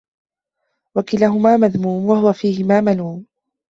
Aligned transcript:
وَكِلَاهُمَا 0.95 1.57
مَذْمُومٌ، 1.57 2.05
وَهُوَ 2.09 2.33
فِيهِمَا 2.33 2.81
مَلُومٌ 2.81 3.25